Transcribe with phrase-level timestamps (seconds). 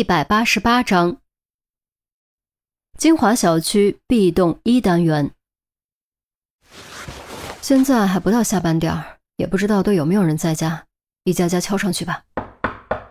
[0.00, 1.18] 一百八十八章，
[2.96, 5.32] 金华小区 B 栋一单元。
[7.60, 10.86] 现在还不到下班点儿，也不知道都有没有人在家，
[11.24, 12.24] 一家家敲上去吧。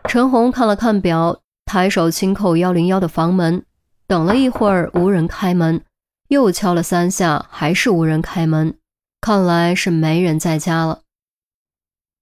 [0.05, 3.63] 陈红看了看表，抬手轻扣幺零幺的房门，
[4.07, 5.85] 等了一会儿无人开门，
[6.29, 8.75] 又敲了三下，还是无人开门，
[9.21, 11.03] 看来是没人在家了。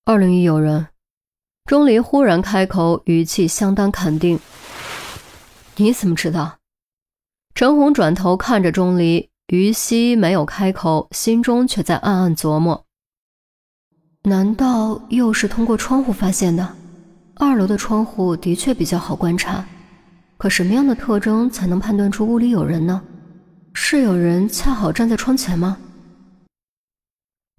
[0.03, 0.87] 二零一有人。
[1.67, 4.39] 钟离忽然开口，语气相当肯定。
[5.75, 6.59] 你怎么知道？
[7.53, 12.85] 陈红转头看着钟离，于西没有开口，心中却在暗暗琢磨：
[14.23, 16.73] 难道又是通过窗户发现的？
[17.35, 19.65] 二楼的窗户的确比较好观察，
[20.37, 23.01] 可什么样的特征才能判断出屋里有人呢？
[23.73, 25.77] 是有人恰好站在窗前吗？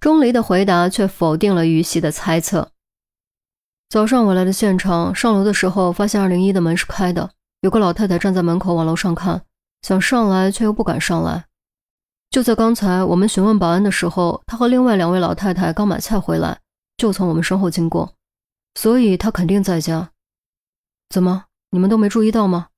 [0.01, 2.73] 钟离的回答却否定了于西的猜测。
[3.89, 7.31] 早上我来的现场，上楼的时候发现二零一的门是开的，
[7.63, 9.43] 有个老太太站在门口往楼上看，
[9.81, 11.47] 想上来却又不敢上来。
[12.29, 16.61] 就在刚才我们询问保安的时候，她和另外两位老太太刚买菜回来，
[16.99, 18.13] 就从我们身后经过，
[18.75, 20.11] 所以她肯定在家。
[21.09, 22.69] 怎么，你们都没注意到吗？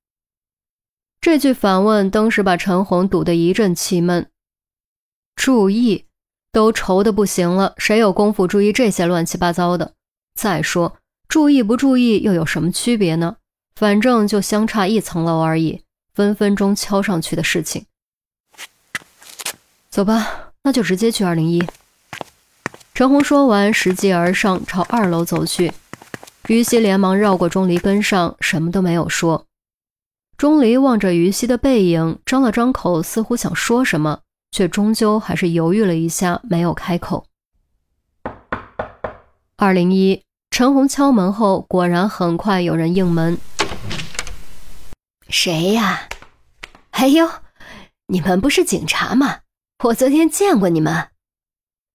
[1.19, 4.29] 这句反问当时把陈红堵得一阵气闷。
[5.35, 6.05] 注意，
[6.53, 9.93] 都愁得不行了，谁有功夫注意这些乱七八糟的？
[10.35, 10.95] 再说。
[11.31, 13.37] 注意不注意又有什么区别呢？
[13.73, 15.81] 反正就相差一层楼而已，
[16.13, 17.85] 分分钟敲上去的事情。
[19.89, 21.65] 走吧，那就直接去二零一。
[22.93, 25.71] 陈红说完，拾级而上，朝二楼走去。
[26.49, 29.45] 于西连忙绕过钟离，跟上，什么都没有说。
[30.35, 34.19] 钟离望着于西的背影，张了张口，似乎想说什么，
[34.51, 37.25] 却终究还是犹豫了一下，没有开口。
[39.55, 40.21] 二零一。
[40.51, 43.37] 陈红敲门后，果然很快有人应门。
[45.29, 46.09] 谁呀？
[46.91, 47.27] 哎呦，
[48.07, 49.39] 你们不是警察吗？
[49.85, 51.07] 我昨天见过你们。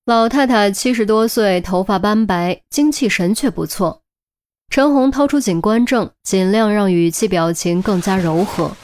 [0.07, 4.03] 老太太七十多岁，头发斑白，精气神却不错。
[4.71, 8.75] 陈红掏出警官证，尽量让语气表情更加柔和。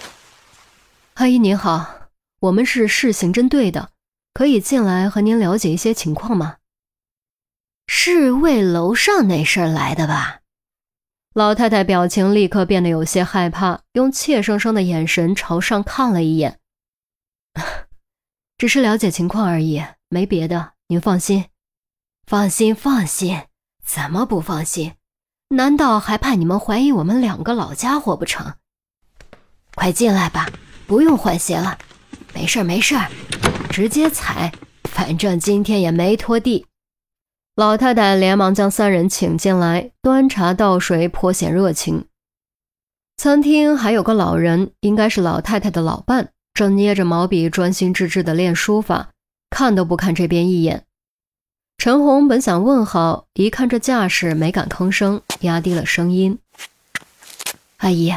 [1.14, 1.86] 阿姨您好，
[2.40, 3.88] 我们是市刑侦队的，
[4.34, 6.56] 可以进来和您了解一些情况吗？
[7.86, 10.40] 是为楼上那事儿来的吧？
[11.34, 16.58] 老太太表情立刻变得有些害怕，用怯生生的眼神朝上看了一眼。
[18.58, 21.46] 只是了解情况而已，没别的，您放心。
[22.26, 23.42] 放心，放心，
[23.84, 24.94] 怎么不放心？
[25.48, 28.54] 难道还怕你们怀疑我们两个老家伙不成？
[29.74, 30.50] 快进来吧，
[30.86, 31.78] 不用换鞋了。
[32.34, 33.10] 没事儿，没事儿，
[33.70, 34.52] 直接踩，
[34.84, 36.66] 反正今天也没拖地。
[37.54, 42.06] 老太太连忙将三人请进来，端茶倒水，颇显热情。
[43.18, 49.10] 餐厅还有个老人，应该是老太太的老伴，正捏着毛笔专心致志地练书法，
[49.50, 50.86] 看都不看这边一眼。
[51.76, 56.38] 陈红本想问好，一看这架势，没敢吭声，压低了声音
[57.78, 58.14] ：“阿姨，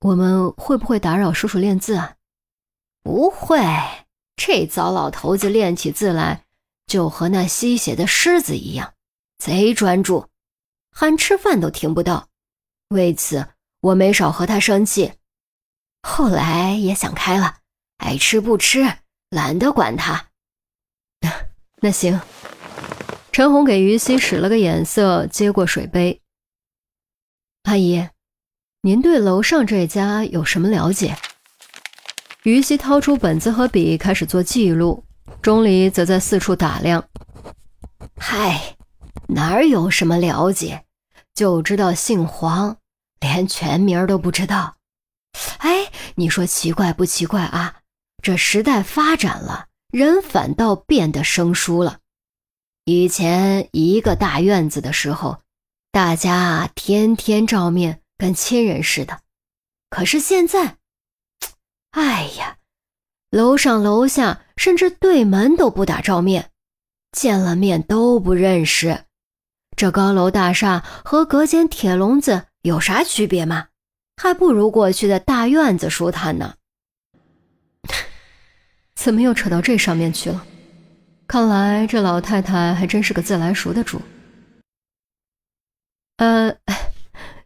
[0.00, 2.16] 我们会不会打扰叔叔练字啊
[3.02, 3.58] ？”“不会，
[4.36, 6.44] 这糟老头子练起字来。”
[6.88, 8.94] 就和那吸血的狮子一样，
[9.38, 10.26] 贼专注，
[10.90, 12.28] 喊吃饭都听不到。
[12.88, 13.46] 为此，
[13.80, 15.12] 我没少和他生气。
[16.02, 17.58] 后来也想开了，
[17.98, 18.82] 爱吃不吃，
[19.28, 20.30] 懒得管他。
[21.82, 22.18] 那行，
[23.30, 26.22] 陈红给于西使了个眼色，接过水杯。
[27.64, 28.08] 阿姨，
[28.80, 31.18] 您对楼上这家有什么了解？
[32.44, 35.04] 于西掏出本子和笔，开始做记录。
[35.42, 37.08] 钟离则在四处打量。
[38.16, 38.76] 嗨，
[39.28, 40.84] 哪儿有什么了解，
[41.34, 42.76] 就知道姓黄，
[43.20, 44.76] 连全名都不知道。
[45.58, 47.76] 哎，你说奇怪不奇怪啊？
[48.22, 51.98] 这时代发展了，人反倒变得生疏了。
[52.84, 55.40] 以前一个大院子的时候，
[55.92, 59.20] 大家天天照面，跟亲人似的。
[59.90, 60.76] 可是现在，
[61.92, 62.56] 哎呀！
[63.30, 66.50] 楼上楼下，甚至对门都不打照面，
[67.12, 69.04] 见了面都不认识。
[69.76, 73.68] 这高楼大厦和隔间铁笼子有啥区别吗？
[74.20, 76.56] 还不如过去的大院子舒坦呢。
[78.96, 80.44] 怎么又扯到这上面去了？
[81.28, 84.02] 看来这老太太还真是个自来熟的主。
[86.16, 86.56] 呃，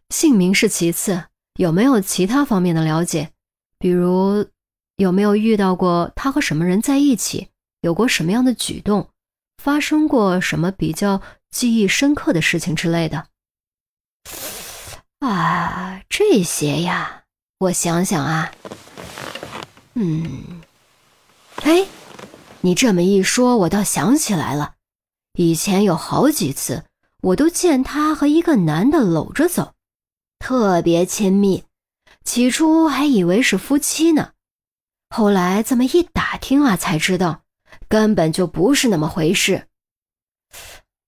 [0.09, 1.25] 姓名是其次，
[1.57, 3.29] 有没有其他方面的了解？
[3.77, 4.47] 比如？
[4.97, 7.49] 有没有遇到过他和什么人在一起？
[7.81, 9.09] 有过什么样的举动？
[9.61, 13.27] 发生过什么比较记忆深刻的事情之类的？
[15.19, 17.23] 啊，这些呀，
[17.59, 18.51] 我想想啊，
[19.93, 20.61] 嗯，
[21.63, 21.85] 哎，
[22.61, 24.75] 你这么一说，我倒想起来了，
[25.35, 26.83] 以前有好几次，
[27.21, 29.73] 我都见他和一个男的搂着走，
[30.39, 31.63] 特别亲密，
[32.25, 34.32] 起初还以为是夫妻呢，
[35.15, 37.43] 后来这么一打听啊，才知道
[37.87, 39.67] 根本就不是那么回事。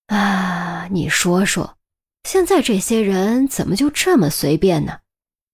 [0.05, 1.75] 啊，你说说。
[2.23, 4.99] 现在这些人怎么就这么随便呢？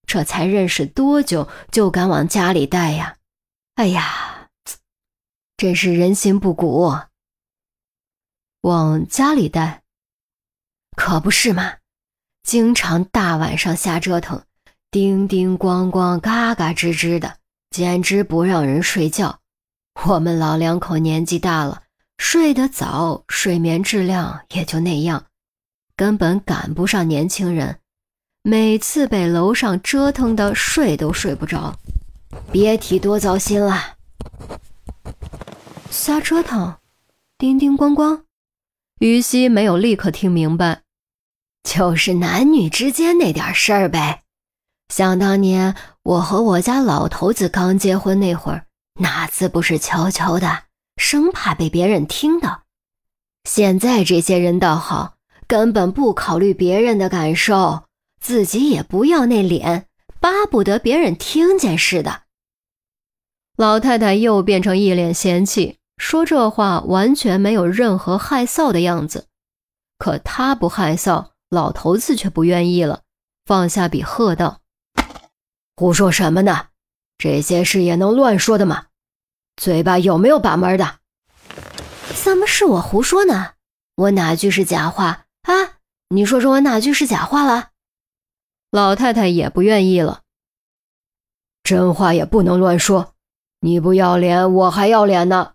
[0.06, 3.16] 这才认识多久就敢往家里带呀？
[3.76, 4.50] 哎呀，
[5.56, 6.94] 真是人心不古。
[8.64, 9.84] 往家里带，
[10.98, 11.76] 可不是嘛？
[12.44, 14.44] 经常大晚上瞎折腾，
[14.92, 17.38] 叮叮咣咣、嘎嘎吱吱的，
[17.72, 19.40] 简直不让人睡觉。
[20.06, 21.84] 我们老两口年纪大了，
[22.18, 25.26] 睡得早，睡眠质量也就那样。
[25.96, 27.80] 根本赶不上年轻人，
[28.44, 31.74] 每次被楼上折腾的睡都睡不着，
[32.52, 33.96] 别提多糟心了。
[35.90, 36.76] 瞎折腾，
[37.38, 38.24] 叮叮咣咣。
[39.00, 40.82] 于西没有立刻听明白，
[41.64, 44.24] 就是男女之间那点事儿呗。
[44.92, 45.74] 想当年
[46.04, 48.66] 我和我家老头子刚结婚那会儿，
[49.00, 50.64] 哪次不是悄悄的，
[50.98, 52.64] 生怕被别人听到。
[53.46, 55.16] 现在这些人倒好。
[55.48, 57.84] 根本不考虑别人的感受，
[58.22, 59.88] 自己也不要那脸，
[60.22, 62.22] 巴不得别人听见似的。
[63.58, 69.28] 老太太又变成一脸嫌弃，说这话完全没有任何害臊的样子。
[69.98, 73.02] 可她不害臊，老头子却不愿意了，
[73.46, 74.61] 放下笔喝道
[75.76, 76.68] ：“胡说什么呢？
[77.18, 78.86] 这些事也能乱说的吗？
[79.58, 81.00] 嘴巴有没有把门的？
[82.24, 83.54] 怎么是我胡说呢？
[83.96, 85.80] 我哪句是假话？”啊！
[86.10, 87.70] 你说说我哪句是假话了？
[88.70, 90.22] 老太太也不愿意了。
[91.64, 93.14] 真话也不能乱说，
[93.62, 95.54] 你不要脸，我还要脸呢。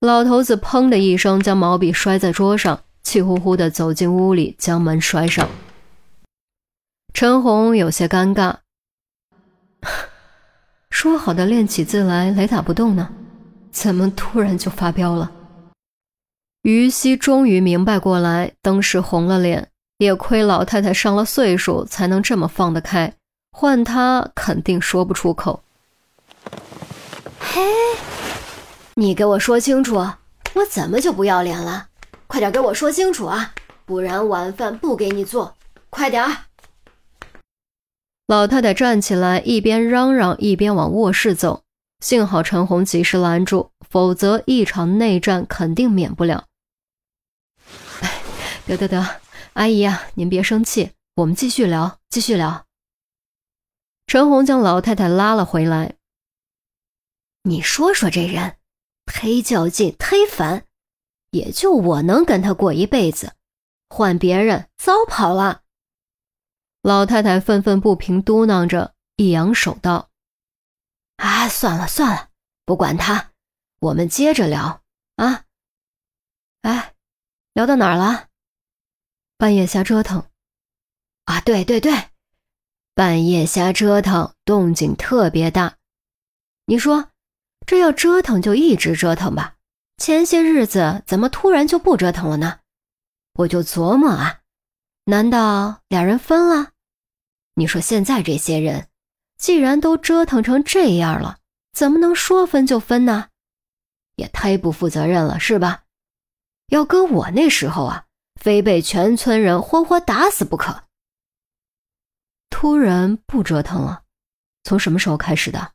[0.00, 5.48] 老头子砰的一声将毛笔摔在桌上，气呼呼地走进屋里，将门摔上。
[7.14, 8.58] 陈红有些尴尬，
[10.90, 13.08] 说好的练起字来雷打不动呢，
[13.70, 15.30] 怎么突然就发飙了？
[16.62, 19.68] 于西终于明白过来，当时红了脸。
[19.98, 23.12] 也亏老太太上了岁数，才能这么放得开，
[23.52, 25.62] 换她肯定说不出口。
[27.38, 27.62] 嘿，
[28.94, 29.94] 你给我说清楚，
[30.54, 31.86] 我怎么就不要脸了？
[32.26, 35.54] 快点给我说清楚啊，不然晚饭不给你做。
[35.88, 36.36] 快点儿！
[38.32, 41.64] 老太太站起来，一边嚷嚷，一边往卧室走。
[42.00, 46.46] 幸好陈红及时拦住，否则一场内战肯定免不了。
[48.64, 49.06] 得得得，
[49.52, 52.64] 阿姨呀，您别生气，我们继续聊，继续聊。
[54.06, 55.96] 陈红将老太太拉了回来。
[57.42, 58.56] 你说说这人，
[59.04, 60.64] 忒较劲，忒烦，
[61.32, 63.34] 也就我能跟他过一辈子，
[63.90, 65.61] 换别人早跑了。
[66.82, 70.10] 老太太愤愤不平，嘟囔着，一扬手道
[71.16, 72.30] ：“啊，算了算了，
[72.64, 73.30] 不管他，
[73.78, 74.82] 我们接着聊
[75.14, 75.44] 啊。
[76.62, 76.94] 哎，
[77.54, 78.28] 聊到哪儿了？”
[79.38, 80.26] 半夜瞎折腾，
[81.26, 82.10] 啊，对对对，
[82.94, 85.76] 半夜瞎折腾，动静特别大。
[86.66, 87.10] 你说，
[87.64, 89.54] 这要折腾就一直折腾吧？
[89.98, 92.58] 前些日子怎么突然就不折腾了呢？
[93.34, 94.40] 我就琢磨啊，
[95.04, 96.71] 难道俩人分了？
[97.54, 98.88] 你说现在这些人，
[99.36, 101.38] 既然都折腾成这样了，
[101.72, 103.28] 怎么能说分就分呢？
[104.16, 105.82] 也太不负责任了，是吧？
[106.68, 108.04] 要搁我那时候啊。
[108.40, 110.82] 非被全村人活活打死不可。
[112.50, 114.02] 突然不折腾了，
[114.64, 115.70] 从什么时候开始的？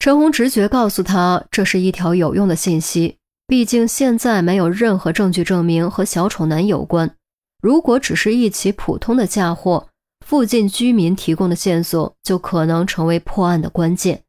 [0.00, 3.18] 陈红直觉告诉他，这是一条有用的信息。
[3.46, 7.16] 毕竟现在没有任何证据证明和小丑男有关。
[7.62, 9.90] 如果只是一起普通的嫁祸，
[10.24, 14.23] 附近居民提供的线索就可能成为破案的关键。